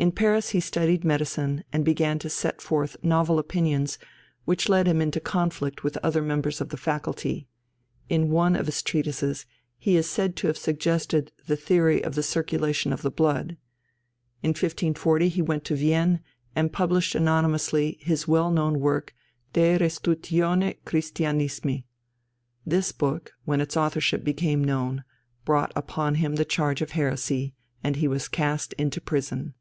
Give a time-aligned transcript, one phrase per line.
[0.00, 3.98] In Paris he studied medicine, and began to set forth novel opinions
[4.44, 7.48] which led him into conflict with other members of the faculty.
[8.08, 9.44] In one of his treatises
[9.76, 13.56] he is said to have suggested the theory of the circulation of the blood.
[14.40, 16.20] In 1540 he went to Vienne
[16.54, 19.12] and published anonymously his well known work
[19.52, 21.82] De Restitutione Christianismi.
[22.64, 25.02] This book, when its authorship became known,
[25.44, 29.54] brought upon him the charge of heresy, and he was cast into prison.